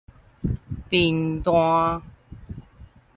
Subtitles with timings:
[0.89, 2.01] 貧惰